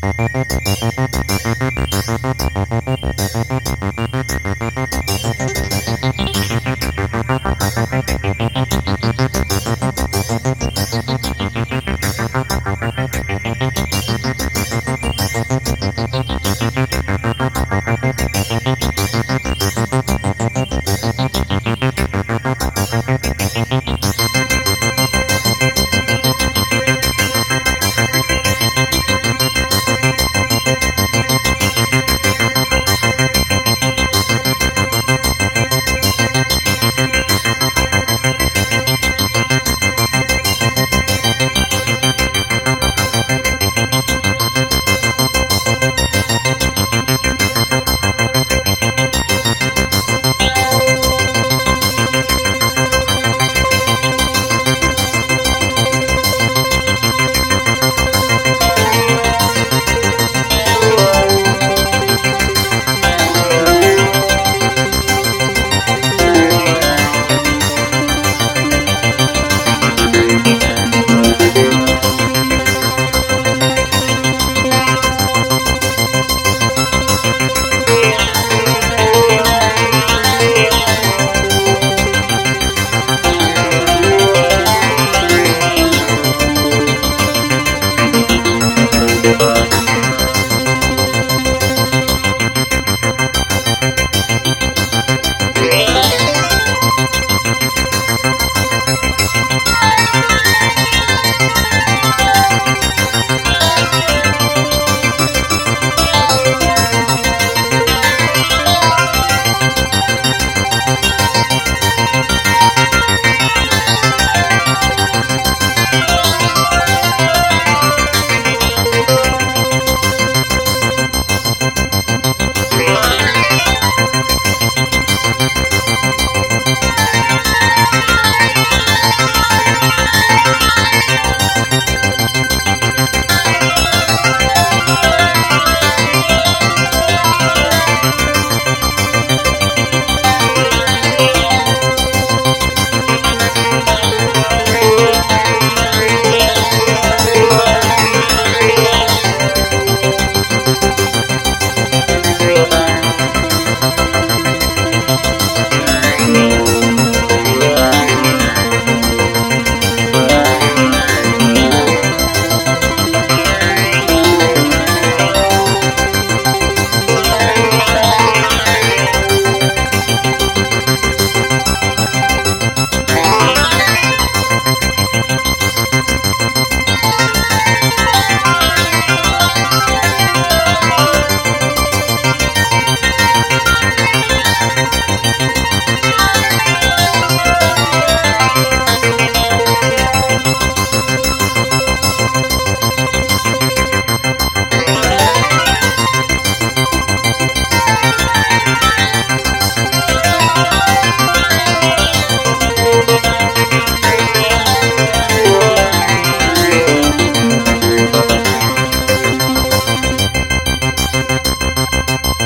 Bye. 0.00 0.91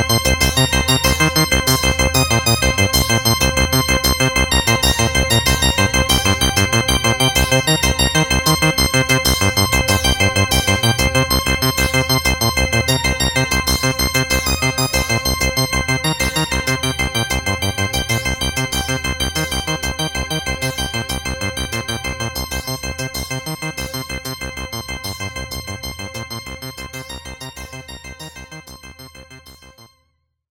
Thank 0.09 0.67